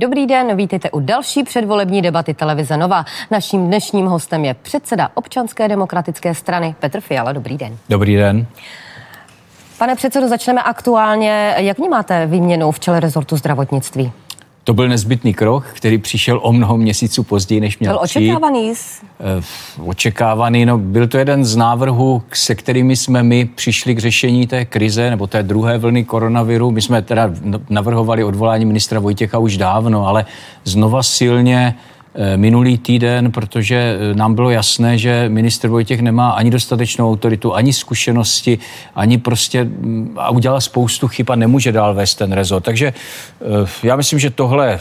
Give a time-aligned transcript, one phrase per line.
[0.00, 3.04] Dobrý den, vítejte u další předvolební debaty televize Nova.
[3.30, 7.32] Naším dnešním hostem je předseda občanské demokratické strany Petr Fiala.
[7.32, 7.76] Dobrý den.
[7.88, 8.46] Dobrý den.
[9.78, 11.54] Pane předsedo, začneme aktuálně.
[11.56, 14.12] Jak vnímáte výměnu v čele rezortu zdravotnictví?
[14.68, 18.30] To byl nezbytný krok, který přišel o mnoho měsíců později, než měl Byl přijít.
[18.32, 18.72] očekávaný?
[19.20, 19.42] Eh,
[19.84, 24.64] Očekávaný, no byl to jeden z návrhů, se kterými jsme my přišli k řešení té
[24.64, 26.70] krize nebo té druhé vlny koronaviru.
[26.70, 27.30] My jsme teda
[27.70, 30.24] navrhovali odvolání ministra Vojtěcha už dávno, ale
[30.64, 31.74] znova silně
[32.36, 37.72] minulý týden, protože eh, nám bylo jasné, že ministr Vojtěch nemá ani dostatečnou autoritu, ani
[37.72, 38.58] zkušenosti,
[38.94, 42.64] ani prostě mm, a udělal spoustu chyb a nemůže dál vést ten rezort.
[42.64, 42.92] Takže
[43.82, 44.80] já myslím, že tohle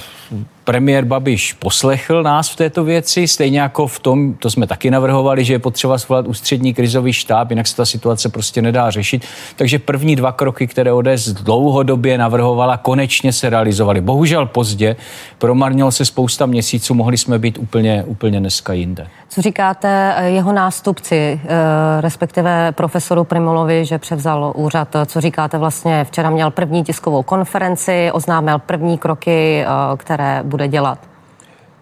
[0.68, 5.46] premiér Babiš poslechl nás v této věci, stejně jako v tom, to jsme taky navrhovali,
[5.46, 9.26] že je potřeba svolat ústřední krizový štáb, jinak se ta situace prostě nedá řešit.
[9.56, 14.02] Takže první dva kroky, které ODS dlouhodobě navrhovala, konečně se realizovaly.
[14.02, 14.96] Bohužel pozdě,
[15.38, 19.08] promarnilo se spousta měsíců, mohli jsme být úplně, úplně dneska jinde.
[19.30, 24.96] Co říkáte jeho nástupci, eh, respektive profesoru Primulovi, že převzal úřad?
[25.06, 26.04] Co říkáte vlastně?
[26.04, 31.00] Včera měl první tiskovou konferenci, oznámil první kroky, eh, které bude dělat.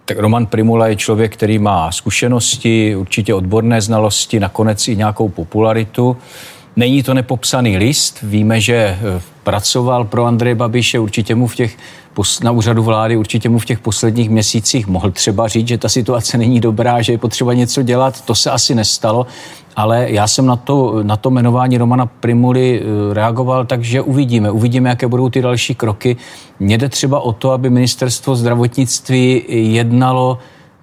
[0.04, 6.16] Tak Roman Primula je člověk, který má zkušenosti, určitě odborné znalosti, nakonec i nějakou popularitu.
[6.76, 8.18] Není to nepopsaný list.
[8.22, 11.76] Víme, že eh, pracoval pro Andreje Babiše, určitě mu v těch,
[12.42, 16.38] na úřadu vlády, určitě mu v těch posledních měsících mohl třeba říct, že ta situace
[16.38, 18.20] není dobrá, že je potřeba něco dělat.
[18.20, 19.26] To se asi nestalo,
[19.76, 24.50] ale já jsem na to, na to jmenování Romana Primuly eh, reagoval, takže uvidíme.
[24.50, 26.16] Uvidíme, jaké budou ty další kroky.
[26.60, 30.38] Mně jde třeba o to, aby ministerstvo zdravotnictví jednalo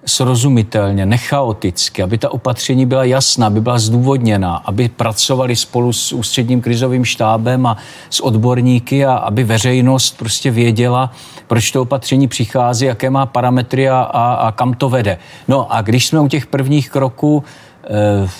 [0.06, 6.60] srozumitelně, nechaoticky, aby ta opatření byla jasná, aby byla zdůvodněná, aby pracovali spolu s ústředním
[6.60, 7.76] krizovým štábem a
[8.10, 11.10] s odborníky a aby veřejnost prostě věděla,
[11.46, 15.18] proč to opatření přichází, jaké má parametry a, a, a kam to vede.
[15.48, 17.44] No a když jsme u těch prvních kroků,
[17.88, 18.30] Uh,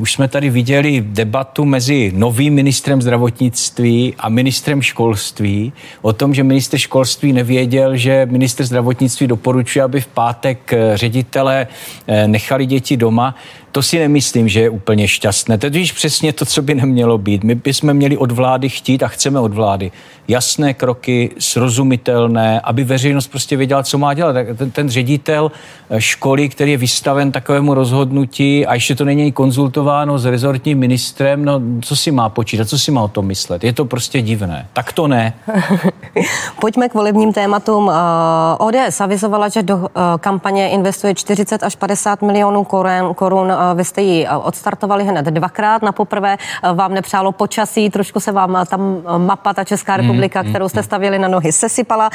[0.00, 6.44] už jsme tady viděli debatu mezi novým ministrem zdravotnictví a ministrem školství o tom, že
[6.44, 11.66] minister školství nevěděl, že minister zdravotnictví doporučuje, aby v pátek eh, ředitele
[12.06, 13.34] eh, nechali děti doma
[13.72, 15.58] to si nemyslím, že je úplně šťastné.
[15.58, 17.44] To je přesně to, co by nemělo být.
[17.44, 19.92] My bychom měli od vlády chtít a chceme od vlády
[20.28, 24.36] jasné kroky, srozumitelné, aby veřejnost prostě věděla, co má dělat.
[24.56, 25.52] Ten, ten ředitel
[25.90, 31.44] eh, školy, který je vystaven takovému rozhodnutí a ještě to není konzultováno s rezortním ministrem,
[31.44, 33.64] no co si má počítat, co si má o tom myslet?
[33.64, 34.66] Je to prostě divné.
[34.72, 35.32] Tak to ne.
[36.60, 37.90] Pojďme k volebním tématům.
[37.90, 43.84] Eh, ODS avizovala, že do eh, kampaně investuje 40 až 50 milionů korun, korun vy
[43.84, 45.82] jste ji odstartovali hned dvakrát.
[45.82, 46.36] Na poprvé
[46.74, 50.80] vám nepřálo počasí, trošku se vám tam mapa, ta Česká mhm, republika, mm, kterou jste
[50.80, 50.84] mhm.
[50.84, 52.10] stavili na nohy, sesypala.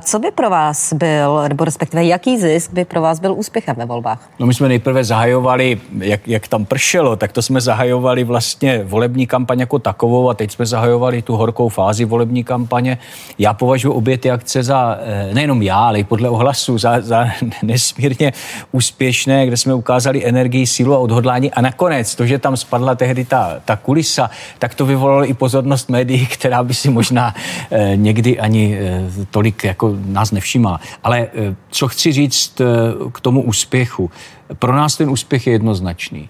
[0.00, 3.86] Co by pro vás byl, nebo respektive jaký zisk by pro vás byl úspěchem ve
[3.86, 4.30] volbách?
[4.38, 9.26] No my jsme nejprve zahajovali, jak, jak tam pršelo, tak to jsme zahajovali vlastně volební
[9.26, 12.98] kampaň jako takovou a teď jsme zahajovali tu horkou fázi volební kampaně.
[13.38, 17.26] Já považuji obě ty akce za, eh, nejenom já, ale i podle ohlasu, za, za
[17.62, 18.32] nesmírně
[18.72, 21.50] úspěšné, kde jsme ukázali energii sílu a odhodlání.
[21.50, 25.88] A nakonec to, že tam spadla tehdy ta, ta kulisa, tak to vyvolalo i pozornost
[25.88, 27.34] médií, která by si možná
[27.70, 30.80] eh, někdy ani eh, tolik jako nás nevšímá.
[31.04, 32.64] Ale eh, co chci říct eh,
[33.12, 34.10] k tomu úspěchu?
[34.58, 36.28] Pro nás ten úspěch je jednoznačný.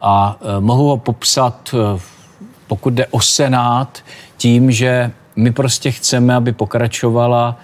[0.00, 2.00] A eh, mohu ho popsat, eh,
[2.66, 4.04] pokud jde o Senát,
[4.36, 7.56] tím, že my prostě chceme, aby pokračovala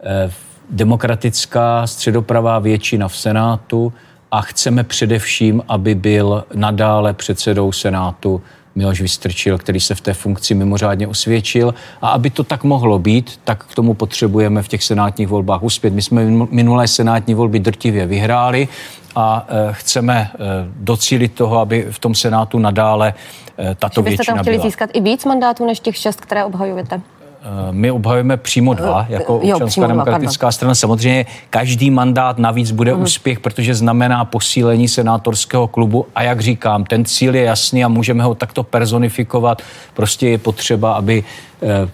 [0.00, 0.32] eh,
[0.70, 3.92] demokratická středopravá většina v Senátu,
[4.30, 8.42] a chceme především, aby byl nadále předsedou Senátu
[8.74, 11.74] Miloš Vystrčil, který se v té funkci mimořádně osvědčil.
[12.02, 15.92] A aby to tak mohlo být, tak k tomu potřebujeme v těch senátních volbách uspět.
[15.92, 18.68] My jsme minulé senátní volby drtivě vyhráli
[19.14, 20.38] a e, chceme e,
[20.76, 23.14] docílit toho, aby v tom Senátu nadále
[23.58, 24.10] e, tato většina byla.
[24.10, 27.00] byste tam chtěli získat i víc mandátů než těch šest, které obhajujete?
[27.46, 30.74] Eh, my obhajujeme přímo dva, eh, jako jo, občanská demokratická dva, strana.
[30.74, 33.02] Samozřejmě každý mandát navíc bude uh-huh.
[33.02, 38.24] úspěch, protože znamená posílení senátorského klubu a jak říkám, ten cíl je jasný a můžeme
[38.24, 39.62] ho takto personifikovat.
[39.94, 41.24] Prostě je potřeba, aby
[41.62, 41.88] eh,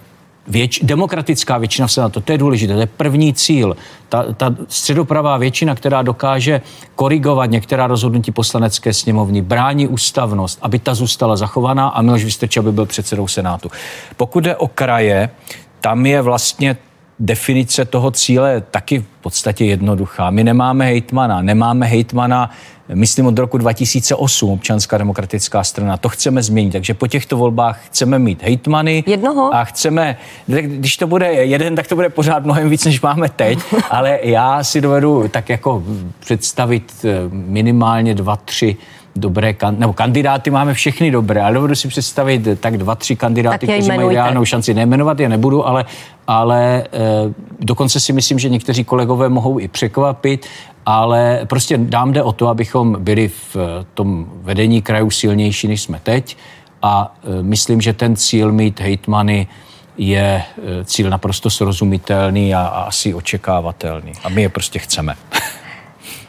[0.47, 3.77] věč, demokratická většina v Senátu, to je důležité, to je první cíl.
[4.09, 6.61] Ta, ta středopravá většina, která dokáže
[6.95, 12.71] korigovat některá rozhodnutí poslanecké sněmovny, brání ústavnost, aby ta zůstala zachovaná a Miloš Vystrčil by
[12.71, 13.71] byl předsedou Senátu.
[14.17, 15.29] Pokud jde o kraje,
[15.81, 16.77] tam je vlastně
[17.19, 20.29] definice toho cíle je taky v podstatě jednoduchá.
[20.29, 22.49] My nemáme hejtmana, nemáme hejtmana
[22.93, 25.97] myslím od roku 2008 občanská demokratická strana.
[25.97, 26.71] To chceme změnit.
[26.71, 29.03] Takže po těchto volbách chceme mít hejtmany.
[29.07, 29.55] Jednoho?
[29.55, 33.59] A chceme, když to bude jeden, tak to bude pořád mnohem víc, než máme teď.
[33.89, 35.83] ale já si dovedu tak jako
[36.19, 38.77] představit eh, minimálně dva, tři
[39.15, 43.87] dobré, nebo kandidáty máme všechny dobré, ale dovedu si představit tak dva, tři kandidáty, kteří
[43.87, 44.73] mají reálnou šanci.
[44.73, 45.85] Nejmenovat je nebudu, ale,
[46.27, 46.83] ale e,
[47.59, 50.45] dokonce si myslím, že někteří kolegové mohou i překvapit,
[50.85, 53.57] ale prostě dám jde o to, abychom byli v
[53.93, 56.37] tom vedení krajů silnější, než jsme teď
[56.81, 59.47] a e, myslím, že ten cíl mít hejtmany
[59.97, 60.43] je
[60.79, 64.11] e, cíl naprosto srozumitelný a, asi očekávatelný.
[64.23, 65.15] A my je prostě chceme.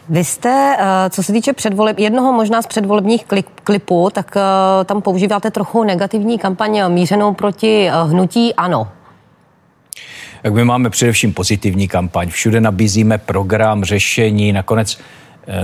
[0.08, 3.24] Vy jste, eh, co se týče předvoleb, jednoho možná z předvolebních
[3.64, 8.88] klipů, tak eh, tam používáte trochu negativní kampaň mířenou proti eh, hnutí ANO.
[10.44, 12.28] Tak my máme především pozitivní kampaň.
[12.28, 14.98] Všude nabízíme program, řešení, nakonec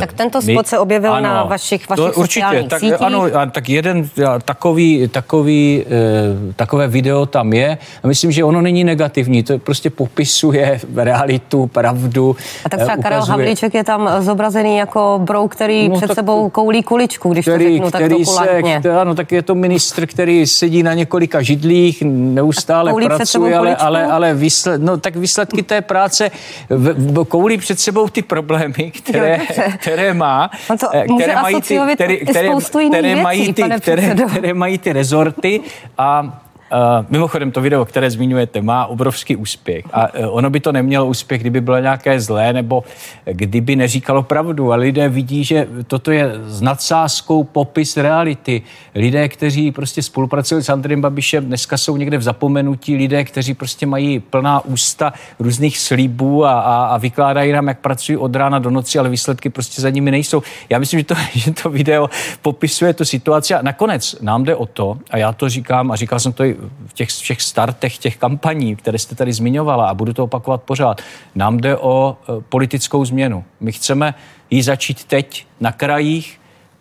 [0.00, 3.03] tak tento spot se objevil ano, na vašich, vašich to určitě, tak, sítích.
[3.03, 4.09] Ano, tak jeden
[4.44, 9.91] takový, takový, eh, takové video tam je a myslím, že ono není negativní, to prostě
[9.91, 12.37] popisuje realitu, pravdu.
[12.65, 13.03] A tak třeba eh.
[13.03, 17.44] Karel Havlíček je tam zobrazený jako brou, který no, před tak, sebou koulí kuličku, když
[17.44, 18.81] který, to řeknu který tak kulantně.
[18.82, 24.05] Se, ano, tak je to ministr, který sedí na několika židlích, neustále pracuje, ale, ale,
[24.05, 26.31] ale výsled, no, tak výsledky té práce
[26.69, 31.43] v, v, koulí před sebou ty problémy, které, jo, které má, no to eh, které
[31.43, 32.49] mají ty, které, které,
[32.88, 35.61] které, mají ty, které, které mají ty rezorty
[35.99, 36.40] a
[36.72, 39.84] Uh, mimochodem, to video, které zmiňujete, má obrovský úspěch.
[39.93, 42.84] A uh, ono by to nemělo úspěch, kdyby bylo nějaké zlé, nebo
[43.25, 44.72] kdyby neříkalo pravdu.
[44.72, 48.62] A lidé vidí, že toto je s nadsázkou popis reality.
[48.94, 52.96] Lidé, kteří prostě spolupracují s Andrejem Babišem, dneska jsou někde v zapomenutí.
[52.96, 58.19] Lidé, kteří prostě mají plná ústa různých slibů a, a, a vykládají nám, jak pracují
[58.19, 60.43] od rána do noci, ale výsledky prostě za nimi nejsou.
[60.69, 62.11] Já myslím, že to, že to video
[62.43, 63.55] popisuje tu situaci.
[63.55, 66.59] A nakonec nám jde o to, a já to říkám, a říkal jsem to i
[66.86, 71.00] v těch všech startech těch kampaní, které jste tady zmiňovala a budu to opakovat pořád,
[71.34, 73.44] nám jde o e, politickou změnu.
[73.60, 74.14] My chceme
[74.50, 76.39] ji začít teď na krajích,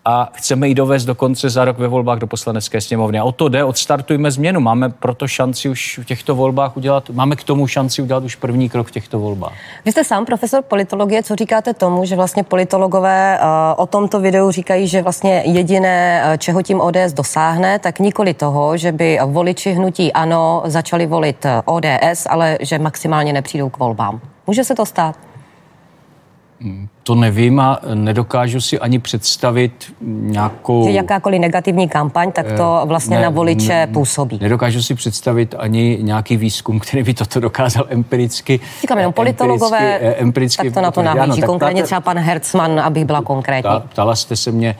[0.10, 3.20] a chceme ji dovést do konce za rok ve volbách do poslanecké sněmovny.
[3.20, 4.60] A o to jde, odstartujme změnu.
[4.60, 8.70] Máme proto šanci už v těchto volbách udělat, máme k tomu šanci udělat už první
[8.70, 9.54] krok v těchto volbách.
[9.86, 14.52] Vy jste sám profesor politologie, co říkáte tomu, že vlastně politologové uh, o tomto videu
[14.52, 19.72] říkají, že vlastně jediné, uh, čeho tím ODS dosáhne, tak nikoli toho, že by voliči
[19.72, 24.22] hnutí ANO začali volit eh, ODS, ale že maximálně nepřijdou k volbám.
[24.48, 25.29] Může se to stát?
[27.04, 30.86] To nevím a nedokážu si ani představit nějakou...
[30.86, 34.40] Že jakákoliv negativní kampaň, tak to eh, vlastně ne, na voliče ne, působí.
[34.42, 38.60] Nedokážu si představit ani nějaký výzkum, který by toto dokázal empiricky...
[38.82, 41.42] Říkám jenom politologové, empiricky, empiricky tak to na to nahlíží.
[41.42, 43.72] Konkrétně třeba pan Hertzman, abych byla konkrétní.
[43.90, 44.76] Ptala jste, se mě,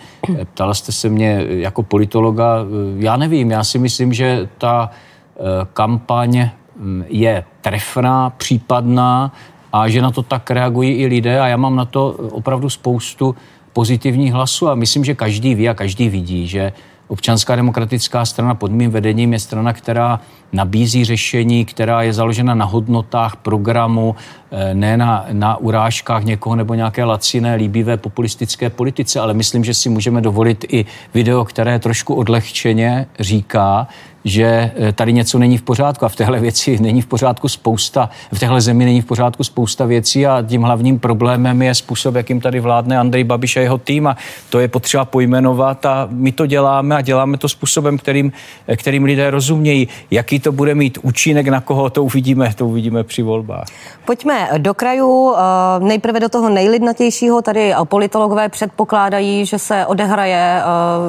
[0.54, 2.56] ptala jste se mě jako politologa,
[2.98, 5.42] já nevím, já si myslím, že ta eh,
[5.74, 9.32] kampaň hm, je trefná, případná,
[9.74, 13.36] a že na to tak reagují i lidé a já mám na to opravdu spoustu
[13.74, 16.74] pozitivních hlasů a myslím, že každý ví a každý vidí, že
[17.10, 20.20] Občanská demokratická strana pod mým vedením je strana, která
[20.54, 24.16] nabízí řešení, která je založena na hodnotách programu,
[24.52, 29.74] eh, ne na, na urážkách někoho nebo nějaké laciné, líbivé populistické politice, ale myslím, že
[29.74, 33.88] si můžeme dovolit i video, které trošku odlehčeně říká,
[34.24, 38.10] že eh, tady něco není v pořádku a v téhle věci není v pořádku spousta,
[38.34, 42.42] v téhle zemi není v pořádku spousta věcí a tím hlavním problémem je způsob, jakým
[42.42, 44.18] tady vládne Andrej Babiš a jeho tým a
[44.50, 48.32] to je potřeba pojmenovat a my to děláme a děláme to způsobem, kterým,
[48.68, 49.88] eh, kterým lidé rozumějí.
[50.12, 53.68] Jaký to bude mít účinek na koho, to uvidíme, to uvidíme při volbách.
[54.06, 55.40] Pojďme do krajů, eh,
[55.80, 60.62] nejprve do toho nejlidnatějšího, tady politologové předpokládají, že se odehraje,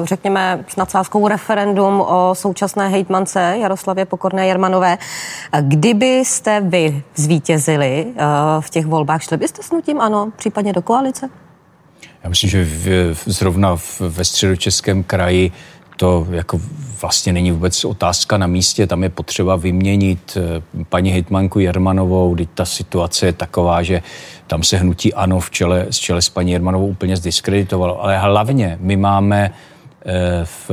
[0.03, 4.97] řekněme, s nadsázkou referendum o současné hejtmance Jaroslavě Pokorné Jermanové.
[5.61, 8.23] Kdybyste vy zvítězili eh,
[8.59, 11.29] v těch volbách, šli byste s nutím ano, případně do koalice?
[12.23, 15.51] Já myslím, že v, zrovna v, ve středočeském kraji
[16.01, 16.61] to jako
[17.01, 22.45] vlastně není vůbec otázka na místě, tam je potřeba vyměnit eh, paní hejtmanku Jermanovou, kdy
[22.45, 24.01] ta situace je taková, že
[24.47, 28.03] tam se hnutí ANO v čele, v čele s paní Jermanovou úplně zdiskreditovalo.
[28.03, 29.53] Ale hlavně my máme
[30.43, 30.71] v,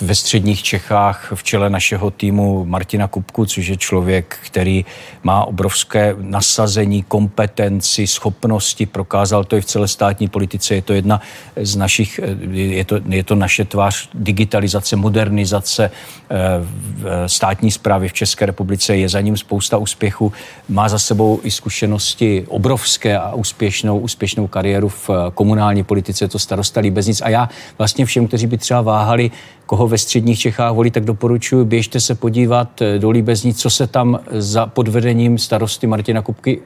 [0.00, 4.84] ve středních Čechách v čele našeho týmu Martina Kupku, což je člověk, který
[5.22, 10.74] má obrovské nasazení, kompetenci, schopnosti, prokázal to i v celé státní politice.
[10.74, 11.20] Je to jedna
[11.56, 12.20] z našich,
[12.52, 15.90] je to, je to naše tvář digitalizace, modernizace
[16.30, 18.96] eh, státní zprávy v České republice.
[18.96, 20.32] Je za ním spousta úspěchů.
[20.68, 26.80] Má za sebou i zkušenosti obrovské a úspěšnou, úspěšnou kariéru v komunální politice, to starosta
[26.80, 27.20] Líbeznic.
[27.20, 29.30] A já vlastně všem, kteří by třeba váhali,
[29.72, 33.86] koho ve středních Čechách volí, tak doporučuji, běžte se podívat eh, do Líbeznic, co se
[33.86, 36.60] tam za podvedením starosty Martina Kupky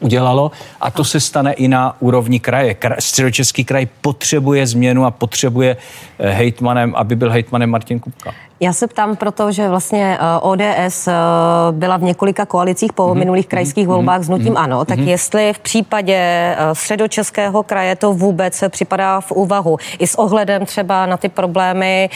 [0.00, 0.50] udělalo.
[0.80, 2.76] A to se stane i na úrovni kraje.
[2.98, 5.76] Středočeský kraj potřebuje změnu a potřebuje
[6.18, 8.34] eh, hejtmanem, aby byl hejtmanem Martin Kupka.
[8.62, 11.12] Já se ptám proto, že vlastně eh, ODS eh,
[11.70, 13.18] byla v několika koalicích po mm-hmm.
[13.18, 13.90] minulých krajských mm-hmm.
[13.90, 14.62] volbách s nutím mm-hmm.
[14.62, 15.08] ano, tak mm-hmm.
[15.08, 21.06] jestli v případě eh, středočeského kraje to vůbec připadá v úvahu, i s ohledem třeba
[21.06, 22.10] na ty problémy,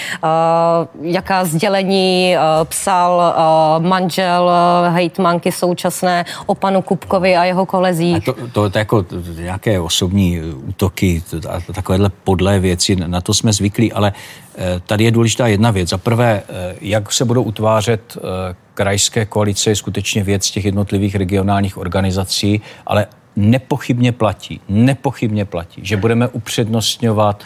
[1.02, 3.35] jaká sdělení psal
[3.78, 4.50] manžel
[4.88, 8.28] hejtmanky současné o panu Kupkovi a jeho kolezích.
[8.28, 9.04] A to, to, jako
[9.37, 14.12] nějaké osobní útoky a takovéhle podlé věci, na to jsme zvyklí, ale
[14.59, 15.88] Eh, tady je důležitá jedna věc.
[15.88, 21.14] Za prvé, eh, jak se budou utvářet eh, krajské koalice, je skutečně věc těch jednotlivých
[21.14, 27.45] regionálních organizací, ale nepochybně platí, nepochybně platí, že budeme upřednostňovat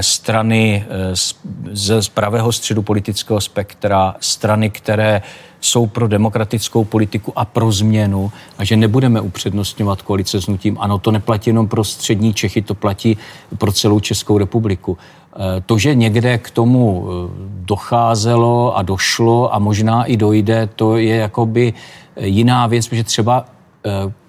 [0.00, 0.84] strany
[1.14, 1.34] z,
[1.74, 5.22] z pravého středu politického spektra, strany, které
[5.60, 10.76] jsou pro demokratickou politiku a pro změnu a že nebudeme upřednostňovat koalice s nutím.
[10.80, 13.16] Ano, to neplatí jenom pro střední Čechy, to platí
[13.58, 14.98] pro celou Českou republiku.
[15.32, 20.96] Eh, to, že někde k tomu eh, docházelo a došlo a možná i dojde, to
[20.96, 21.72] je jakoby
[22.16, 23.44] eh, jiná věc, protože třeba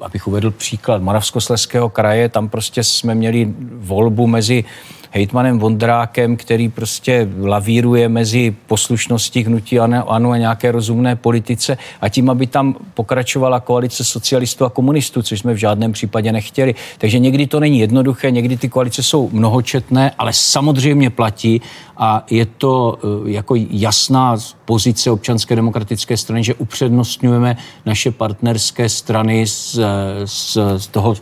[0.02, 4.64] abych uvedl příklad Moravskosleského kraje, tam prostě jsme měli volbu mezi
[5.12, 12.30] hejtmanem Vondrákem, který prostě lavíruje mezi poslušností hnutí ANO a nějaké rozumné politice a tím,
[12.30, 16.76] aby tam pokračovala koalice socialistů a komunistů, což jsme v žádném případě nechtěli.
[16.98, 21.62] Takže někdy to není jednoduché, někdy ty koalice jsou mnohočetné, ale samozřejmě platí
[21.98, 29.48] a je to eh, jako jasná pozice občanské demokratické strany, že upřednostňujeme naše partnerské strany
[29.48, 29.80] z,
[30.26, 31.16] z, z toho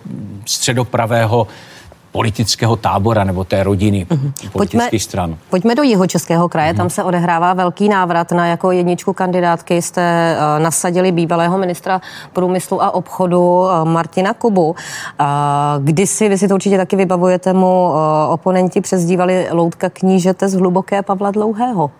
[0.45, 1.47] středopravého
[2.19, 4.51] politického tábora nebo té rodiny uh-huh.
[4.51, 5.37] politických pojďme, stran.
[5.49, 6.77] Pojďme do jiho českého kraje, uh-huh.
[6.77, 9.81] tam se odehrává velký návrat na jako jedničku kandidátky.
[9.81, 12.01] Jste uh, nasadili bývalého ministra
[12.33, 14.69] průmyslu a obchodu uh, Martina Kubu.
[14.69, 14.75] Uh,
[15.83, 17.95] kdysi, vy si to určitě taky vybavujete, mu uh,
[18.29, 21.91] oponenti přezdívali loutka knížete z hluboké Pavla Dlouhého.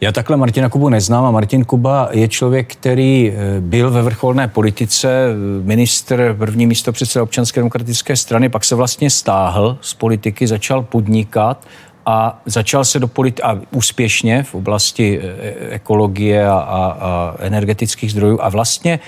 [0.00, 4.48] Já takhle Martina Kubu neznám a Martin Kuba je člověk, který eh, byl ve vrcholné
[4.48, 10.46] politice, eh, ministr, první místo předseda občanské demokratické strany, pak se vlastně stáhl z politiky,
[10.46, 11.66] začal podnikat
[12.06, 18.10] a začal se do politi- a úspěšně v oblasti eh, ekologie a, a, a energetických
[18.10, 19.00] zdrojů a vlastně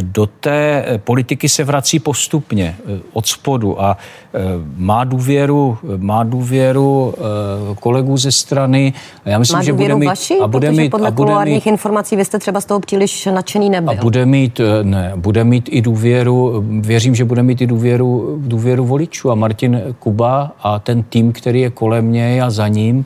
[0.00, 3.96] do té politiky se vrací postupně eh, od spodu a
[4.34, 4.38] eh,
[4.76, 8.92] má důvěru, má důvěru eh, kolegů ze strany.
[9.24, 11.66] A já myslím, má že bude mít, vaši, a bude mít, podle a bude mít,
[11.66, 13.90] informací vy jste třeba z toho příliš nadšený nebyl.
[13.90, 18.84] A bude mít, ne, bude mít i důvěru, věřím, že bude mít i důvěru, důvěru
[18.84, 23.04] voličů a Martin Kuba a ten tým, který je kolem něj a za ním,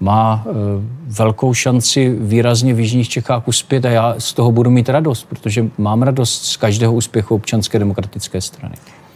[0.00, 0.50] má e,
[1.06, 5.64] velkou šanci výrazně v Jižních Čechách uspět a já z toho budu mít radost, protože
[5.78, 8.74] mám radost z každého úspěchu občanské demokratické strany.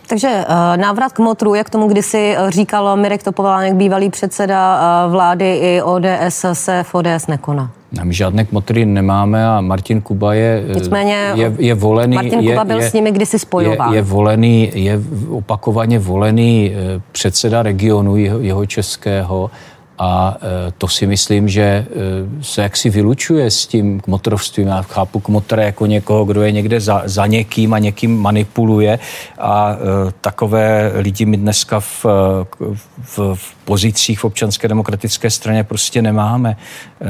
[0.08, 5.56] Takže e, návrat k motru, jak tomu kdysi e, říkal Mirek Topolánek, bývalý předseda vlády
[5.56, 7.70] i ODS, se v ODS nekoná.
[8.04, 12.14] My žádné kmotry nemáme a Martin Kuba je, Nicméně, je, je volený.
[12.14, 13.92] Martin Kuba je, byl je, s nimi kdysi spojován.
[13.92, 16.72] Je, je volený, je opakovaně volený
[17.12, 19.50] předseda regionu jeho, jeho českého
[20.02, 21.86] a e, to si myslím, že e,
[22.42, 24.68] se jaksi vylučuje s tím kmotrovstvím.
[24.68, 28.98] Já chápu kmotra jako někoho, kdo je někde za, za někým a někým manipuluje
[29.38, 29.76] a e,
[30.20, 32.04] takové lidi my dneska v,
[33.02, 36.56] v, v pozicích v občanské demokratické straně prostě nemáme.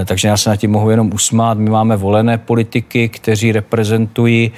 [0.05, 1.59] Takže já se na tím mohu jenom usmát.
[1.59, 4.53] My máme volené politiky, kteří reprezentují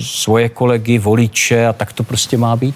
[0.00, 2.74] svoje kolegy, voliče a tak to prostě má být.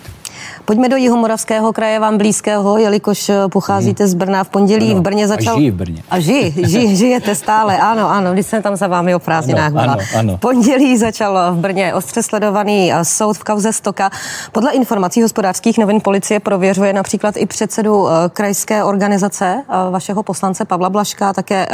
[0.64, 4.44] Pojďme do Jihomoravského kraje, vám blízkého, jelikož eh, pocházíte z Brna.
[4.44, 5.54] V pondělí ano, v Brně začal...
[5.54, 6.02] A žijí v Brně.
[6.10, 9.92] A žijí, žijí, žijete stále, ano, ano, když jsem tam za vámi o prázdninách byla.
[9.92, 10.36] Ano, ano.
[10.36, 14.10] V pondělí začal v Brně ostře sledovaný eh, soud v kauze Stoka.
[14.52, 20.90] Podle informací hospodářských novin policie prověřuje například i předsedu eh, krajské organizace vašeho poslance Pavla
[20.90, 21.68] Blaška, také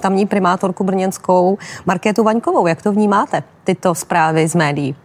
[0.00, 2.66] tamní primátorku brněnskou Markétu Vaňkovou.
[2.66, 4.96] Jak to vnímáte, tyto zprávy z médií?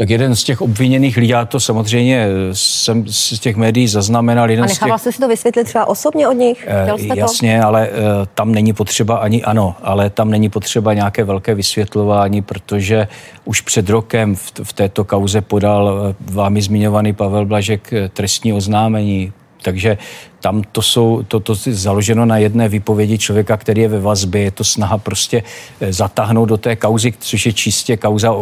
[0.00, 4.50] Tak jeden z těch obviněných lidí, já to samozřejmě jsem z těch médií zaznamenal.
[4.50, 6.58] Jeden a nechával jste si to vysvětlit třeba osobně od nich?
[6.82, 7.66] Chtěl jste jasně, to?
[7.66, 7.88] ale
[8.34, 13.08] tam není potřeba ani ano, ale tam není potřeba nějaké velké vysvětlování, protože
[13.44, 19.98] už před rokem v, v této kauze podal vámi zmiňovaný Pavel Blažek trestní oznámení takže
[20.40, 24.42] tam to jsou, to, to je založeno na jedné výpovědi člověka, který je ve vazbě.
[24.42, 25.42] Je to snaha prostě
[25.80, 28.34] eh, zatáhnout do té kauzy, což je čistě kauza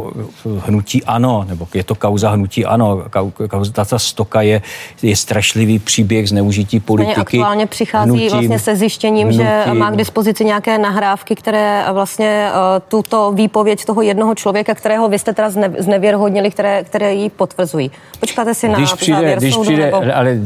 [0.59, 3.03] hnutí ano, nebo je to kauza hnutí ano.
[3.49, 4.63] Kauza, ta stoka je,
[5.03, 7.21] je strašlivý příběh zneužití politiky.
[7.21, 12.51] aktuálně přichází hnutí, vlastně se zjištěním, hnutí, že má k dispozici nějaké nahrávky, které vlastně
[12.51, 17.31] uh, tuto výpověď toho jednoho člověka, kterého vy jste teda zne, znevěrhodnili, které, které ji
[17.31, 17.91] potvrzují.
[18.21, 20.03] Počkáte si když na přijde, závěr když soudu, přijde, nebo...
[20.15, 20.39] ale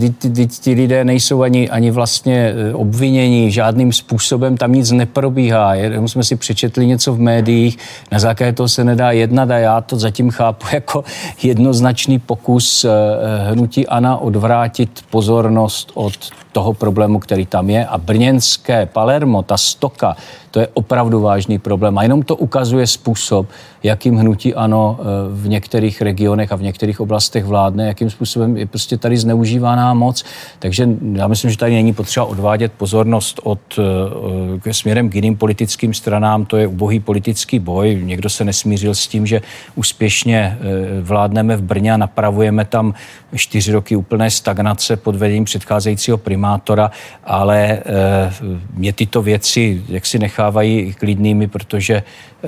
[0.60, 5.74] ti lidé nejsou ani, ani vlastně e, obvinění, žádným způsobem tam nic neprobíhá.
[5.74, 7.78] Jenom jsme si přečetli něco v médiích,
[8.12, 11.04] na základě toho se nedá jednat a já to zatím chápu jako
[11.42, 17.86] jednoznačný pokus e, e, hnutí Ana odvrátit pozornost od toho problému, který tam je.
[17.86, 20.16] A brněnské Palermo, ta stoka,
[20.50, 21.98] to je opravdu vážný problém.
[21.98, 23.46] A jenom to ukazuje způsob,
[23.82, 28.66] jakým hnutí ano eh, v některých regionech a v některých oblastech vládne, jakým způsobem je
[28.66, 30.24] prostě tady zneužívaná moc.
[30.58, 33.82] Takže já myslím, že tady není potřeba odvádět pozornost od eh,
[34.60, 36.44] k směrem k jiným politickým stranám.
[36.44, 38.00] To je ubohý politický boj.
[38.04, 39.40] Někdo se nesmířil s tím, že
[39.74, 42.94] úspěšně eh, vládneme v Brně a napravujeme tam
[43.34, 46.41] čtyři roky úplné stagnace pod vedením předcházejícího primátora,
[47.24, 47.82] ale
[48.74, 52.02] mě tyto věci jak si nechávají klidnými, protože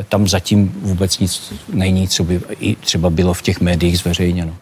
[0.09, 4.53] tam zatím vůbec nic není, co by i třeba bylo v těch médiích zveřejněno.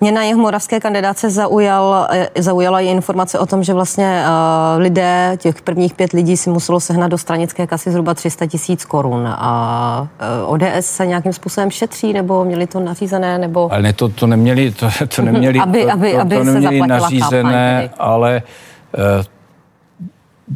[0.00, 4.82] Mě na jeho moravské kandidáce zaujal, eh, zaujala i informace o tom, že vlastně uh,
[4.82, 9.28] lidé, těch prvních pět lidí si muselo sehnat do stranické kasy zhruba 300 tisíc korun.
[9.28, 10.08] A
[10.44, 13.72] uh, ODS se nějakým způsobem šetří, nebo měli to nařízené, nebo...
[13.72, 16.80] Ale ne, to, to neměli, to, to neměli, aby, to, aby, to, aby to neměli
[16.86, 18.65] nařízené, ale uh,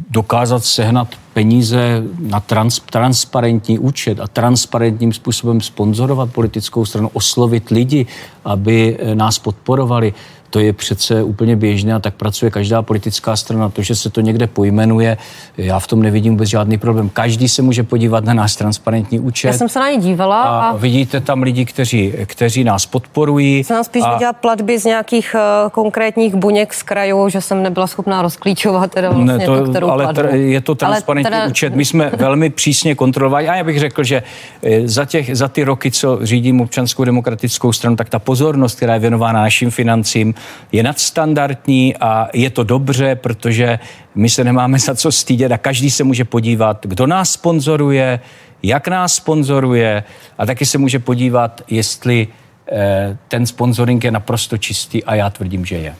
[0.09, 8.05] dokázat sehnat peníze na trans, transparentní účet a transparentním způsobem sponzorovat politickou stranu, oslovit lidi,
[8.45, 10.13] aby nás podporovali
[10.51, 13.69] to je přece úplně běžné a tak pracuje každá politická strana.
[13.69, 15.17] To, že se to někde pojmenuje,
[15.57, 17.09] já v tom nevidím vůbec žádný problém.
[17.09, 19.47] Každý se může podívat na náš transparentní účet.
[19.47, 20.41] Já jsem se na ně dívala.
[20.41, 20.75] A, a...
[20.75, 23.63] vidíte tam lidi, kteří, kteří nás podporují.
[23.63, 24.13] Jsem nám spíš a...
[24.13, 29.09] viděla platby z nějakých uh, konkrétních buněk z krajů, že jsem nebyla schopná rozklíčovat teda
[29.09, 31.47] vlastně ne, to, to kterou ale tr- je to transparentní teda...
[31.47, 31.75] účet.
[31.75, 34.23] My jsme velmi přísně kontrolovali a já bych řekl, že
[34.63, 38.93] eh, za, těch, za ty roky, co řídím občanskou demokratickou stranu, tak ta pozornost, která
[38.93, 40.33] je věnována našim financím,
[40.71, 43.79] je nadstandardní a je to dobře, protože
[44.15, 48.19] my se nemáme za co stydět a každý se může podívat, kdo nás sponzoruje,
[48.63, 50.03] jak nás sponzoruje
[50.37, 52.27] a taky se může podívat, jestli
[52.71, 55.95] eh, ten sponsoring je naprosto čistý a já tvrdím, že je.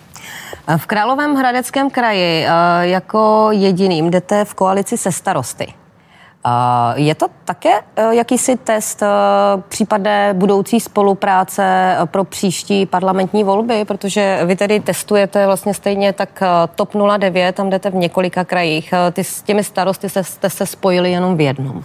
[0.78, 2.50] V Královém Hradeckém kraji eh,
[2.82, 5.74] jako jediným jdete v koalici se starosty.
[6.96, 9.08] Je to také e, jakýsi test e,
[9.70, 16.44] případné budoucí spolupráce e, pro příští parlamentní volby, protože vy tedy testujete vlastně stejně tak
[16.76, 18.94] TOP 09, tam jdete v několika krajích.
[19.12, 21.84] Ty s těmi starosty jste se spojili jenom v jednom.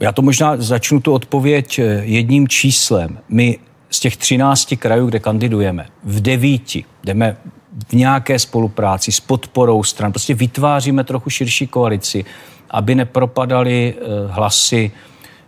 [0.00, 3.18] Já to možná začnu tu odpověď jedním číslem.
[3.28, 3.58] My
[3.90, 7.36] z těch 13 krajů, kde kandidujeme, v devíti jdeme
[7.88, 10.12] v nějaké spolupráci s podporou stran.
[10.12, 12.24] Prostě vytváříme trochu širší koalici
[12.70, 14.92] aby nepropadaly eh, hlasy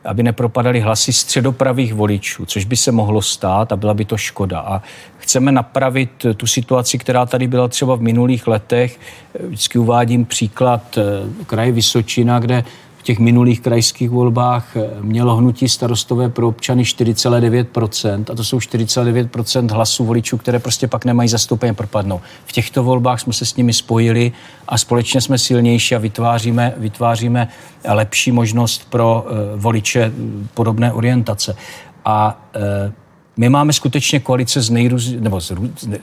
[0.05, 4.61] aby nepropadaly hlasy středopravých voličů, což by se mohlo stát a byla by to škoda.
[4.61, 4.83] A
[5.19, 9.01] chceme napravit tu situaci, která tady byla třeba v minulých letech.
[9.41, 12.65] Vždycky uvádím příklad eh, kraje Vysočina, kde
[13.03, 19.71] těch minulých krajských volbách eh, mělo hnutí starostové pro občany 4,9% a to jsou 4,9%
[19.73, 22.21] hlasů voličů, které prostě pak nemají zastoupení propadnou.
[22.47, 24.33] V těchto volbách jsme se s nimi spojili
[24.69, 27.49] a společně jsme silnější a vytváříme, vytváříme
[27.89, 30.13] lepší možnost pro uh, voliče
[30.55, 31.57] podobné orientace.
[32.05, 32.93] A uh,
[33.39, 35.53] my máme skutečně koalice z nejrůz, nebo z,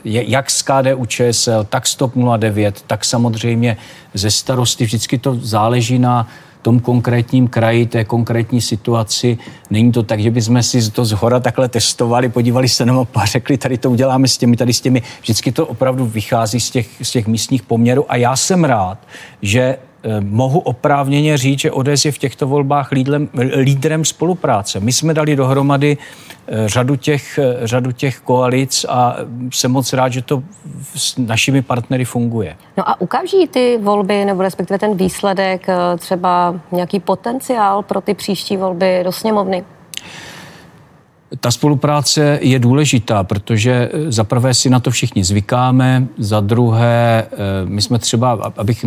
[0.04, 3.76] jak z KDU ČSL, tak z TOP 09, tak samozřejmě
[4.14, 4.84] ze starosty.
[4.84, 6.28] Vždycky to záleží na
[6.66, 9.38] tom konkrétním kraji, té konkrétní situaci.
[9.70, 13.18] Není to tak, že bychom si to z hora takhle testovali, podívali se na mapu
[13.18, 15.02] a řekli, tady to uděláme s těmi, tady s těmi.
[15.22, 18.98] Vždycky to opravdu vychází z těch, z těch místních poměrů a já jsem rád,
[19.42, 19.78] že
[20.20, 23.28] mohu oprávněně říct, že ODS je v těchto volbách lídlem,
[23.62, 24.80] lídrem spolupráce.
[24.80, 25.96] My jsme dali dohromady
[26.48, 29.16] eh, řadu těch, eh, řadu těch koalic a
[29.52, 30.42] jsem moc rád, že to
[30.94, 32.56] s našimi partnery funguje.
[32.76, 35.66] No a ukáží ty volby, nebo respektive ten výsledek,
[35.98, 39.64] třeba nějaký potenciál pro ty příští volby do sněmovny?
[41.40, 47.26] Ta spolupráce je důležitá, protože eh, za prvé si na to všichni zvykáme, za druhé
[47.32, 48.84] eh, my jsme třeba, abych,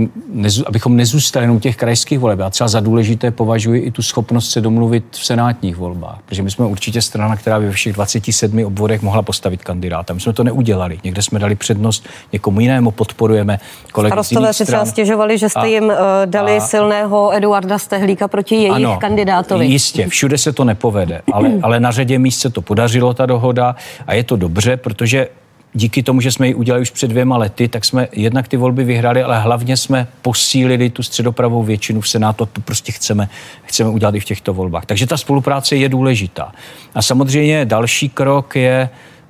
[0.65, 4.62] abychom nezůstali jenom těch krajských voleb, já třeba za důležité považuji i tu schopnost se
[4.62, 9.02] domluvit v senátních volbách, protože my jsme určitě strana, která by ve všech 27 obvodech
[9.02, 10.13] mohla postavit kandidáta.
[10.13, 10.99] My jsme to neudělali.
[11.04, 13.60] Někde jsme dali přednost někomu jinému, podporujeme
[13.91, 15.91] kolegy Starostové si třeba stěžovali, že jste a, jim uh,
[16.25, 19.65] dali a, silného Eduarda Stehlíka proti jejich ano, kandidátovi.
[19.65, 23.75] Jistě, všude se to nepovede, ale, ale na řadě míst se to podařilo, ta dohoda,
[24.07, 25.27] a je to dobře, protože
[25.73, 28.83] díky tomu, že jsme ji udělali už před dvěma lety, tak jsme jednak ty volby
[28.83, 32.45] vyhráli, ale hlavně jsme posílili tu středopravou většinu v Senátu.
[32.45, 33.29] To prostě chceme,
[33.63, 34.85] chceme udělat i v těchto volbách.
[34.85, 36.51] Takže ta spolupráce je důležitá.
[36.93, 38.89] A samozřejmě další krok je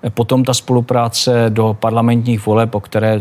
[0.09, 3.19] potom ta spolupráce do parlamentních voleb, o které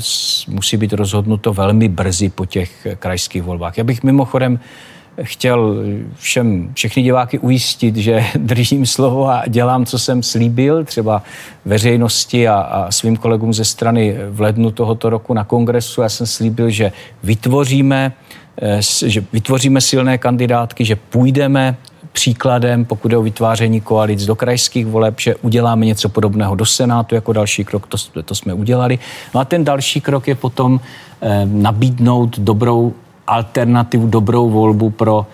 [0.49, 3.79] musí být rozhodnuto velmi brzy po těch krajských volbách.
[3.79, 4.59] Já bych mimochodem
[5.23, 5.77] chtěl
[6.15, 11.23] všem, všechny diváky ujistit, že držím slovo a dělám, co jsem slíbil, třeba
[11.65, 16.03] veřejnosti a, a svým kolegům ze strany v lednu tohoto roku na kongresu.
[16.03, 18.13] Já jsem slíbil, že vytvoříme,
[18.63, 21.77] eh, že vytvoříme silné kandidátky, že půjdeme
[22.13, 27.15] příkladem, pokud je o vytváření koalic do krajských voleb, že uděláme něco podobného do Senátu
[27.15, 28.99] jako další krok, to, to jsme udělali.
[29.35, 30.81] No a ten další krok je potom
[31.21, 32.95] eh, nabídnout dobrou
[33.29, 35.27] alternativu, dobrou volbu pro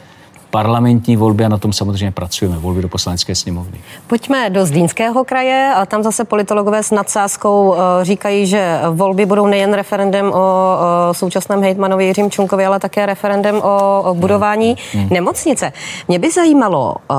[0.50, 3.78] parlamentní volby a na tom samozřejmě pracujeme, volby do poslanecké sněmovny.
[4.06, 9.46] Pojďme do Zlínského kraje a tam zase politologové s nadsázkou eh, říkají, že volby budou
[9.46, 10.78] nejen referendem o
[11.12, 15.02] současném hejtmanovi Jiřím Čunkovi, ale také referendem o budování hmm.
[15.02, 15.12] hmm.
[15.12, 15.72] nemocnice.
[16.08, 17.14] Mě by zajímalo, eh,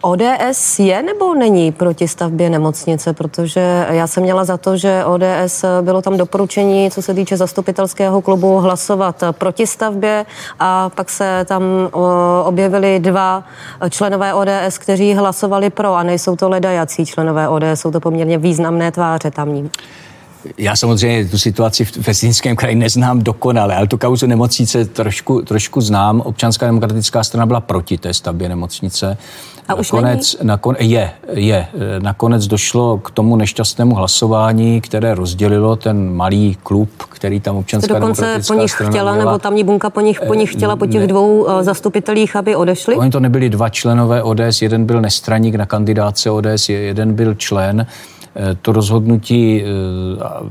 [0.00, 3.12] ODS je nebo není proti stavbě nemocnice?
[3.12, 8.22] Protože já jsem měla za to, že ODS bylo tam doporučení, co se týče zastupitelského
[8.22, 10.26] klubu, hlasovat proti stavbě
[10.60, 11.62] a pak se tam
[12.44, 13.44] objevili dva
[13.90, 18.92] členové ODS, kteří hlasovali pro a nejsou to ledajací členové ODS, jsou to poměrně významné
[18.92, 19.70] tváře tamní.
[20.58, 25.80] Já samozřejmě tu situaci v Vesnickém kraji neznám dokonale, ale tu kauzu nemocnice trošku, trošku
[25.80, 26.20] znám.
[26.20, 29.18] Občanská demokratická strana byla proti té stavbě nemocnice.
[29.68, 31.66] A už nakonec, nakon, je, je.
[31.98, 38.00] Nakonec došlo k tomu nešťastnému hlasování, které rozdělilo ten malý klub, který tam občanská Jste
[38.00, 39.16] dokonce po nich chtěla, měla.
[39.16, 42.56] nebo tamní bunka po nich, po nich chtěla, po těch ne, dvou uh, zastupitelích, aby
[42.56, 42.96] odešli?
[42.96, 47.86] Oni to nebyli dva členové ODS, jeden byl nestraník na kandidáce ODS, jeden byl člen.
[48.38, 49.66] Eh, to rozhodnutí eh,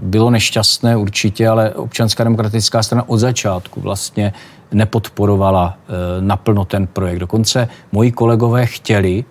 [0.02, 4.34] bylo nešťastné určitě, ale občanská demokratická strana od začátku vlastně
[4.71, 7.19] nepodporovala eh, naplno ten projekt.
[7.19, 9.26] Dokonce moji kolegové chtěli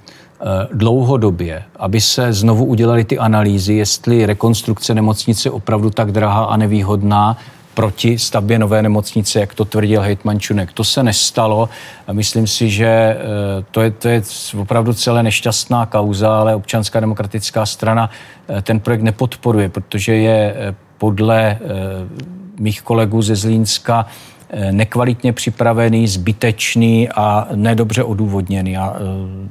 [0.72, 6.56] dlouhodobě, aby se znovu udělali ty analýzy, jestli rekonstrukce nemocnice je opravdu tak drahá a
[6.56, 7.36] nevýhodná,
[7.76, 10.72] proti stavbě nové nemocnice, jak to tvrdil hejtman Čunek.
[10.72, 11.68] To se nestalo
[12.12, 13.16] myslím si, že eh,
[13.70, 14.22] to je, to je
[14.56, 18.10] opravdu celé nešťastná kauza, ale občanská demokratická strana
[18.48, 21.58] eh, ten projekt nepodporuje, protože je eh, podle
[22.58, 24.06] mých kolegů ze Zlínska
[24.70, 28.76] nekvalitně připravený, zbytečný a nedobře odůvodněný.
[28.76, 28.96] A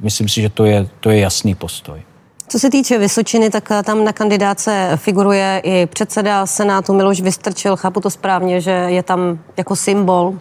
[0.02, 2.15] myslím si, že to je, to je jasný postoj.
[2.48, 7.76] Co se týče Vysočiny, tak eh, tam na kandidáce figuruje i předseda Senátu Miloš Vystrčil.
[7.76, 10.34] Chápu to správně, že je tam jako symbol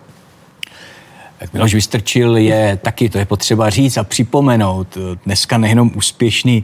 [1.53, 6.63] Miloš Vystrčil je taky, to je potřeba říct a připomenout, dneska nejenom úspěšný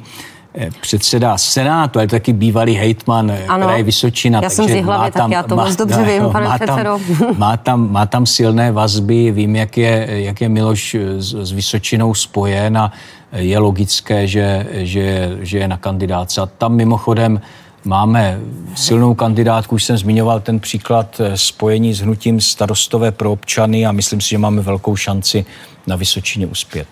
[0.55, 4.39] eh, předseda Senátu, ale taky bývalý hejtman eh, ano, kraje Vysočina.
[4.43, 6.99] Já jsem z hlavy, tak já to moc dobře vím, pane má předsedo.
[7.19, 11.51] Tam, má, tam, má tam silné vazby, vím, jak je, jak je Miloš s, s
[11.51, 12.91] Vysočinou spojen a
[13.31, 16.41] je logické, že, že, že je na kandidáce.
[16.41, 17.41] A tam mimochodem
[17.85, 18.39] máme
[18.75, 23.91] silnou kandidátku, už jsem zmiňoval ten příklad eh, spojení s hnutím starostové pro občany a
[23.91, 25.45] myslím si, že máme velkou šanci
[25.87, 26.87] na Vysočině uspět.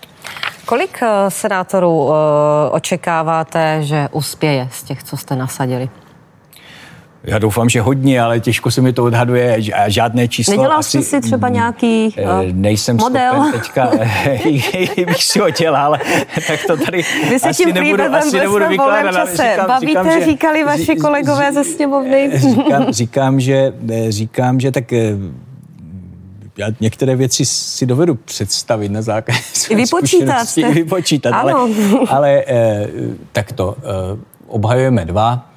[0.66, 5.88] Kolik eh, senátorů eh, očekáváte, že uspěje z těch, co jste nasadili?
[7.24, 9.56] Já doufám, že hodně, ale těžko se mi to odhaduje,
[9.86, 10.52] žádné číslo.
[10.52, 13.52] Nedělal asi, jsi si třeba nějaký uh, Nejsem model?
[13.52, 13.90] teďka,
[15.06, 15.98] bych si ho dělal,
[16.46, 19.14] tak to tady Vy se asi nebudu, asi nebudu vykládat.
[19.14, 19.50] Čase.
[19.50, 22.30] Říkám, Bavíte, říkám, že, říkali vaši kolegové ze sněmovny.
[22.34, 23.72] Říkám, říkám, že,
[24.08, 24.92] říkám, že tak
[26.58, 29.40] já některé věci si dovedu představit na základě
[29.74, 30.46] vypočítat.
[30.74, 31.58] Vypočítat, ano.
[31.58, 31.72] ale,
[32.08, 32.44] ale
[33.32, 33.76] tak to
[34.46, 35.49] obhajujeme dva,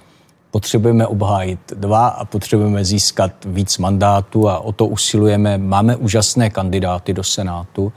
[0.53, 5.57] potřebujeme obhájit dva a potřebujeme získat víc mandátů a o to usilujeme.
[5.57, 7.93] Máme úžasné kandidáty do Senátu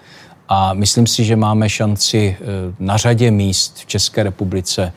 [0.48, 2.44] a myslím si, že máme šanci eh,
[2.78, 4.92] na řadě míst v České republice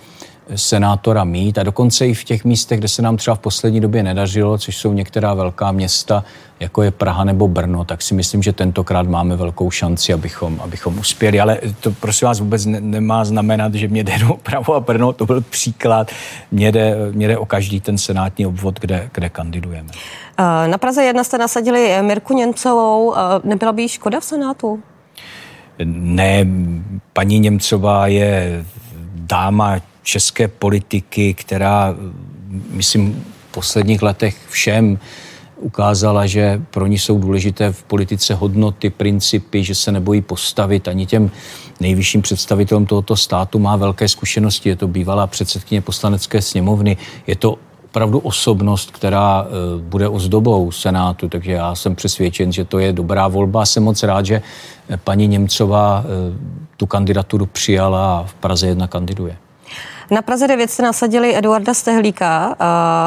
[0.55, 4.03] senátora mít a dokonce i v těch místech, kde se nám třeba v poslední době
[4.03, 6.23] nedařilo, což jsou některá velká města,
[6.59, 10.99] jako je Praha nebo Brno, tak si myslím, že tentokrát máme velkou šanci, abychom, abychom
[10.99, 11.39] uspěli.
[11.39, 15.13] Ale to prosím vás vůbec ne, nemá znamenat, že mě jde do Prahu a Brno,
[15.13, 16.11] to byl příklad.
[16.51, 19.89] Mě jde, mě jde o každý ten senátní obvod, kde, kde kandidujeme.
[20.67, 23.15] Na Praze 1 jste nasadili Mirku Němcovou.
[23.43, 24.83] Nebyla by jí škoda v Senátu?
[25.85, 26.45] Ne,
[27.13, 28.65] paní Němcová je
[29.15, 31.95] dáma české politiky, která,
[32.71, 34.99] myslím, v posledních letech všem
[35.59, 41.05] ukázala, že pro ní jsou důležité v politice hodnoty, principy, že se nebojí postavit ani
[41.05, 41.31] těm
[41.79, 43.59] nejvyšším představitelům tohoto státu.
[43.59, 49.81] Má velké zkušenosti, je to bývalá předsedkyně poslanecké sněmovny, je to opravdu osobnost, která eh,
[49.81, 53.65] bude ozdobou Senátu, takže já jsem přesvědčen, že to je dobrá volba.
[53.65, 54.41] Jsem moc rád, že
[54.89, 56.37] eh, paní Němcová eh,
[56.77, 59.37] tu kandidaturu přijala a v Praze jedna kandiduje.
[60.11, 62.55] Na Praze 9 jste nasadili Eduarda Stehlíka uh,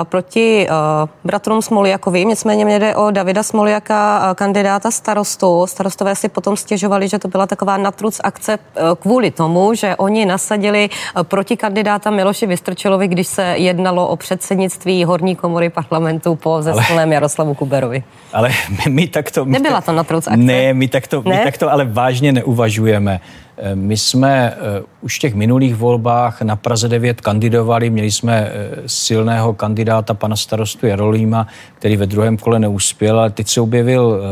[0.04, 5.66] proti uh, bratrům Smoliakovým, nicméně mě jde o Davida Smoliaka, uh, kandidáta starostu.
[5.66, 10.26] Starostové si potom stěžovali, že to byla taková natruc akce uh, kvůli tomu, že oni
[10.26, 16.62] nasadili uh, proti kandidáta Miloši Vystrčilovi, když se jednalo o předsednictví horní komory parlamentu po
[16.62, 18.02] zesnulém Jaroslavu Kuberovi.
[18.32, 19.44] Ale my, my takto...
[19.44, 20.36] My Nebyla to natruc akce?
[20.36, 21.36] Ne, my takto, ne?
[21.36, 23.20] my takto ale vážně neuvažujeme.
[23.64, 28.36] Eh, my jsme eh, už v těch minulých volbách na Praze 9 kandidovali, měli jsme
[28.36, 31.46] eh, silného kandidáta pana starostu Jarolíma,
[31.78, 34.22] který ve druhém kole neuspěl, ale teď se objevil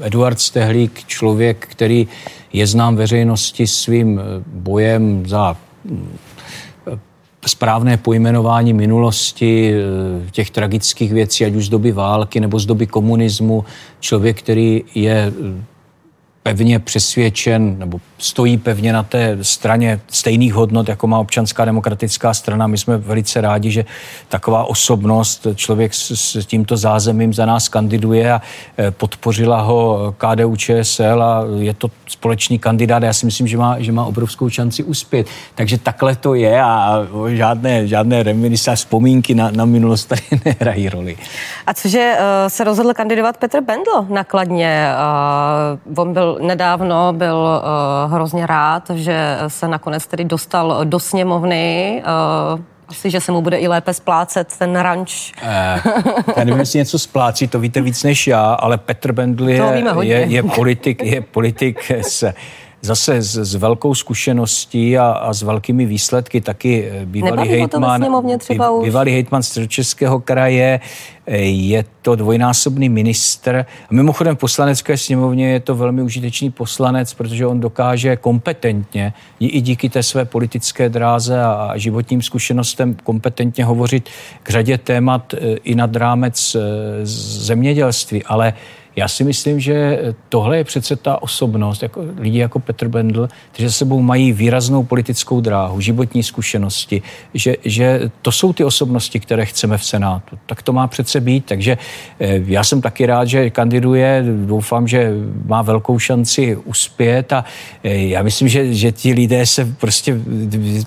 [0.00, 2.08] Eduard Stehlík, člověk, který
[2.52, 5.56] je znám veřejnosti svým bojem za
[7.46, 9.74] správné pojmenování minulosti,
[10.30, 13.64] těch tragických věcí, ať už z doby války nebo z doby komunismu.
[14.00, 15.32] Člověk, který je
[16.42, 22.66] pevně přesvědčen nebo stojí pevně na té straně stejných hodnot, jako má občanská demokratická strana.
[22.66, 23.84] My jsme velice rádi, že
[24.28, 28.42] taková osobnost, člověk s, s tímto zázemím za nás kandiduje a
[28.78, 33.02] e, podpořila ho KDU ČSL a je to společný kandidát.
[33.02, 35.26] Já si myslím, že má, že má obrovskou šanci uspět.
[35.54, 41.16] Takže takhle to je a žádné, žádné reminisce vzpomínky na, na minulost tady nehrají roli.
[41.66, 44.92] A cože uh, se rozhodl kandidovat Petr Bendl nakladně?
[45.94, 47.62] Uh, on byl nedávno byl
[48.06, 52.02] uh, hrozně rád, že se nakonec tedy dostal do sněmovny.
[52.54, 55.32] Uh, asi, že se mu bude i lépe splácet ten ranč.
[55.42, 55.80] Eh,
[56.36, 60.18] já nevím, jestli něco splácí, to víte víc než já, ale Petr Bendl je, je,
[60.18, 62.34] je politik, je politik se
[62.82, 68.06] zase s, s velkou zkušeností a, a s velkými výsledky taky eh, bývalý hejtman,
[68.82, 70.80] bývalý hejtman středočeského kraje,
[71.26, 73.66] eh, je to dvojnásobný ministr.
[73.90, 79.60] A mimochodem v poslanecké sněmovně je to velmi užitečný poslanec, protože on dokáže kompetentně i
[79.60, 84.08] díky té své politické dráze a životním zkušenostem kompetentně hovořit
[84.42, 86.56] k řadě témat eh, i nad rámec
[87.02, 88.52] zemědělství, ale
[89.00, 93.68] já si myslím, že tohle je přece ta osobnost, jako lidi jako Petr Bendl, kteří
[93.68, 97.02] za sebou mají výraznou politickou dráhu, životní zkušenosti,
[97.34, 100.38] že, že to jsou ty osobnosti, které chceme v Senátu.
[100.46, 101.78] Tak to má přece být, takže
[102.20, 105.12] eh, já jsem taky rád, že kandiduje, doufám, že
[105.46, 107.44] má velkou šanci uspět a
[107.82, 110.20] eh, já myslím, že, že ti lidé se prostě,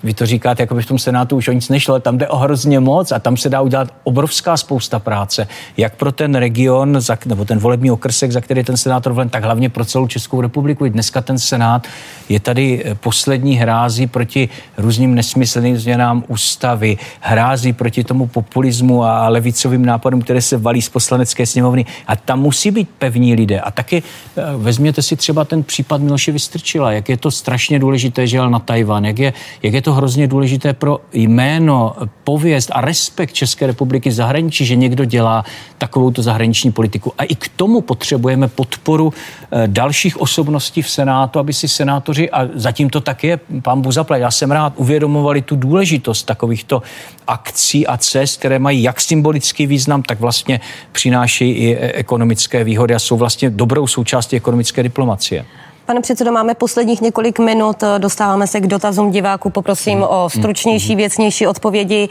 [0.03, 2.37] vy to říkáte, jako by v tom Senátu už o nic nešlo, tam jde o
[2.37, 5.47] hrozně moc a tam se dá udělat obrovská spousta práce,
[5.77, 9.69] jak pro ten region, nebo ten volební okrsek, za který ten senátor volen, tak hlavně
[9.69, 10.87] pro celou Českou republiku.
[10.89, 11.87] Dneska ten senát
[12.29, 19.29] je tady eh, poslední hrází proti různým nesmyslným změnám ústavy, hrází proti tomu populismu a
[19.29, 21.85] levicovým nápadům, které se valí z poslanecké sněmovny.
[22.07, 23.59] A tam musí být pevní lidé.
[23.59, 28.27] A taky eh, vezměte si třeba ten případ Miloše Vystrčila, jak je to strašně důležité,
[28.27, 32.81] že jel na Tajvan, jak je, jak je to hrozně důležité pro jméno, pověst a
[32.81, 35.45] respekt České republiky zahraničí, že někdo dělá
[35.77, 37.13] takovou zahraniční politiku.
[37.17, 39.13] A i k tomu potřebujeme podporu
[39.51, 44.17] eh, dalších osobností v Senátu, aby si senátoři, a zatím to tak je, pán Buzapla,
[44.17, 46.81] já jsem rád, uvědomovali tu důležitost takovýchto
[47.27, 50.59] akcí a cest, které mají jak symbolický význam, tak vlastně
[50.91, 55.45] přináší i e, ekonomické výhody a jsou vlastně dobrou součástí ekonomické diplomacie.
[55.85, 61.47] Pane předsedo, máme posledních několik minut, dostáváme se k dotazům diváků, poprosím o stručnější, věcnější
[61.47, 62.09] odpovědi.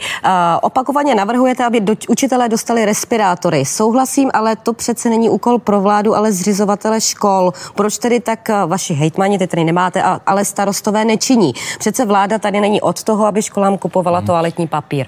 [0.61, 3.65] Opakovaně navrhujete, aby do, učitelé dostali respirátory.
[3.65, 7.53] Souhlasím, ale to přece není úkol pro vládu, ale zřizovatele škol.
[7.75, 11.53] Proč tedy tak vaši hejtmani, ty tady nemáte, ale starostové nečiní?
[11.79, 15.07] Přece vláda tady není od toho, aby školám kupovala toaletní papír.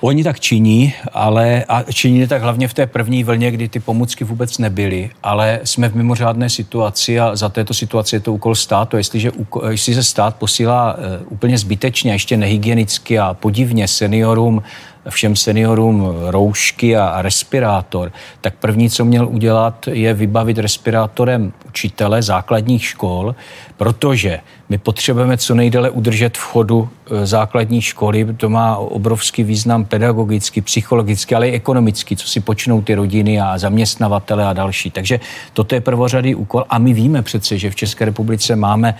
[0.00, 4.24] Oni tak činí, ale a činí tak hlavně v té první vlně, kdy ty pomůcky
[4.24, 8.96] vůbec nebyly, ale jsme v mimořádné situaci a za této situaci je to úkol státu.
[8.96, 9.32] Jestliže,
[9.70, 14.62] jestliže stát posílá uh, úplně zbytečně, ještě nehygienicky a podivně seniorům
[15.10, 22.84] všem seniorům roušky a, respirátor, tak první, co měl udělat, je vybavit respirátorem učitele základních
[22.84, 23.34] škol,
[23.76, 28.26] protože my potřebujeme co nejdéle udržet v chodu e, základní školy.
[28.36, 33.58] To má obrovský význam pedagogický, psychologický, ale i ekonomický, co si počnou ty rodiny a
[33.58, 34.90] zaměstnavatele a další.
[34.90, 35.20] Takže
[35.52, 38.94] toto je prvořadý úkol a my víme přece, že v České republice máme e,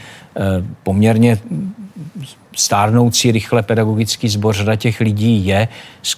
[0.82, 1.38] poměrně
[2.58, 5.68] stárnoucí rychle pedagogický sbor, řada těch lidí je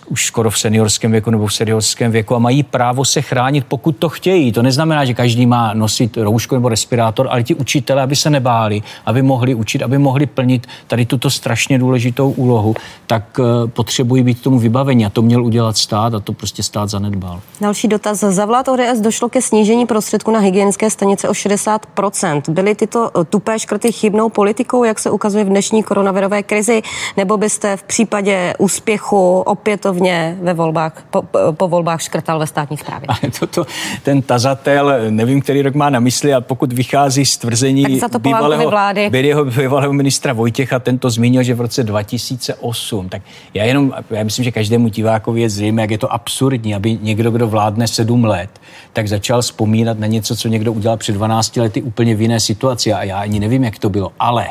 [0.08, 3.96] už skoro v seniorském věku nebo v seniorském věku a mají právo se chránit, pokud
[3.96, 4.52] to chtějí.
[4.52, 8.82] To neznamená, že každý má nosit roušku nebo respirátor, ale ti učitelé, aby se nebáli,
[9.06, 12.74] aby mohli učit, aby mohli plnit tady tuto strašně důležitou úlohu,
[13.06, 16.90] tak uh, potřebují být tomu vybavení a to měl udělat stát a to prostě stát
[16.90, 17.40] zanedbal.
[17.60, 18.18] Další dotaz.
[18.20, 22.42] Za vlád ODS došlo ke snížení prostředků na hygienické stanice o 60%.
[22.48, 26.82] Byly tyto eh, tupé škrty chybnou politikou, jak se ukazuje v dnešní koronavirové koronavirové krizi,
[27.16, 33.06] nebo byste v případě úspěchu opětovně ve volbách, po, po volbách škrtal ve státní správě?
[33.08, 33.66] Ale toto,
[34.02, 39.10] ten tazatel, nevím, který rok má na mysli, a pokud vychází z tvrzení bývalého, vlády.
[39.10, 43.22] Bývalého, bývalého ministra Vojtěcha, tento zmínil, že v roce 2008, tak
[43.54, 47.30] já jenom, já myslím, že každému divákovi je zřejmé, jak je to absurdní, aby někdo,
[47.30, 48.50] kdo vládne sedm let,
[48.92, 52.92] tak začal vzpomínat na něco, co někdo udělal před 12 lety úplně v jiné situaci.
[52.92, 54.46] A já ani nevím, jak to bylo, ale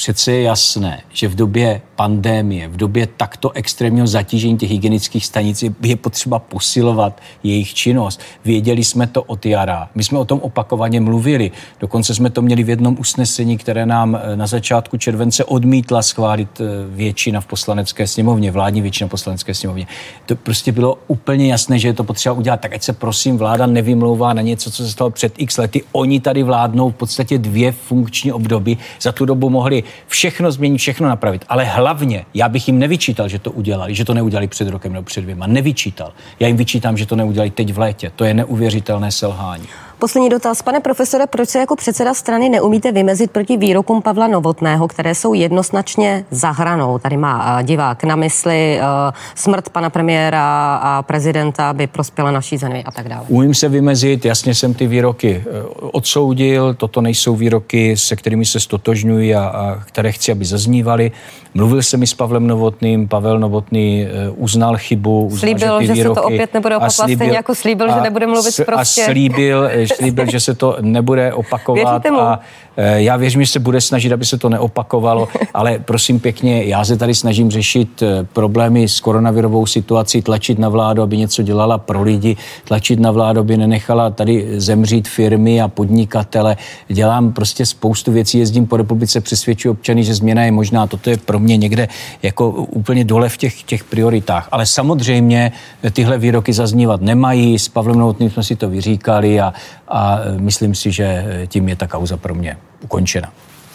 [0.00, 5.64] přece je jasné, že v době pandémie, v době takto extrémního zatížení těch hygienických stanic
[5.82, 8.20] je potřeba posilovat jejich činnost.
[8.44, 9.88] Věděli jsme to od jara.
[9.94, 11.50] My jsme o tom opakovaně mluvili.
[11.80, 16.60] Dokonce jsme to měli v jednom usnesení, které nám eh, na začátku července odmítla schválit
[16.60, 19.86] eh, většina v poslanecké sněmovně, vládní většina v poslanecké sněmovně.
[20.26, 22.60] To prostě bylo úplně jasné, že je to potřeba udělat.
[22.60, 25.82] Tak ať se prosím vláda nevymlouvá na něco, co se stalo před x lety.
[25.92, 28.78] Oni tady vládnou v podstatě dvě funkční období.
[29.00, 31.44] Za tu dobu mohli všechno změnit, všechno napravit.
[31.48, 35.04] Ale hlavně, já bych jim nevyčítal, že to udělali, že to neudělali před rokem nebo
[35.04, 35.46] před dvěma.
[35.46, 36.12] Nevyčítal.
[36.40, 38.12] Já jim vyčítám, že to neudělali teď v létě.
[38.16, 39.68] To je neuvěřitelné selhání.
[40.00, 40.62] Poslední dotaz.
[40.62, 45.34] Pane profesore, proč se jako předseda strany neumíte vymezit proti výrokům Pavla Novotného, které jsou
[45.34, 46.98] jednoznačně zahranou?
[46.98, 48.86] Tady má eh, divák na mysli uh,
[49.34, 53.24] smrt pana premiéra a prezidenta by prospěla naší zemi a tak dále.
[53.28, 58.60] Umím se vymezit, jasně jsem ty výroky eh, odsoudil, toto nejsou výroky, se kterými se
[58.60, 61.12] stotožňuji a, a které chci, aby zaznívaly.
[61.54, 66.08] Mluvil jsem i s Pavlem Novotným, Pavel Novotný uznal chybu, uznal, slíbil, že, že se
[66.08, 69.02] to opět nebude opakovat, stejně jako slíbil, a, že nebude mluvit s, prostě.
[69.02, 72.40] A slíbil, slíbil, že se to nebude opakovat a
[72.76, 76.84] e, já věřím, že se bude snažit, aby se to neopakovalo, ale prosím pěkně, já
[76.84, 81.78] se tady snažím řešit e, problémy s koronavirovou situací, tlačit na vládu, aby něco dělala
[81.78, 86.56] pro lidi, tlačit na vládu, aby nenechala tady zemřít firmy a podnikatele.
[86.88, 90.86] Dělám prostě spoustu věcí, jezdím po republice, přesvědčuji občany, že změna je možná.
[90.86, 91.88] Toto je pro mě někde
[92.22, 94.48] jako úplně dole v těch, těch prioritách.
[94.52, 95.52] Ale samozřejmě
[95.92, 97.58] tyhle výroky zaznívat nemají.
[97.58, 99.52] S Pavlem Novotným jsme si to vyříkali a,
[99.90, 103.32] a myslím si, že tím je ta kauza pro mě ukončena.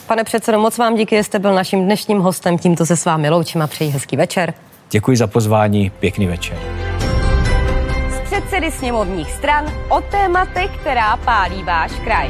[0.08, 2.58] Pane předsedo, moc vám díky, že jste byl naším dnešním hostem.
[2.58, 4.54] Tímto se s vámi loučím a přeji hezký večer.
[4.92, 6.58] Děkuji za pozvání, pěkný večer.
[8.10, 12.30] Z předsedy sněmovních stran o tématech, která pálí váš kraj.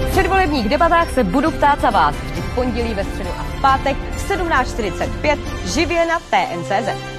[0.00, 3.30] V předvolebních debatách se budu ptát za vás vždy v pondělí, ve středu
[3.62, 7.11] pátek v 17.45 živě na TNCZ.